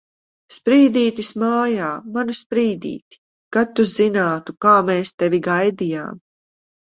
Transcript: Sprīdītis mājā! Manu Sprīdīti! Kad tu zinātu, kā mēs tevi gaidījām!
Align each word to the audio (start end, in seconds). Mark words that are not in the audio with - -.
Sprīdītis 0.53 1.27
mājā! 1.41 1.89
Manu 2.15 2.35
Sprīdīti! 2.39 3.19
Kad 3.57 3.75
tu 3.79 3.85
zinātu, 3.93 4.57
kā 4.67 4.73
mēs 4.91 5.11
tevi 5.25 5.43
gaidījām! 5.49 6.19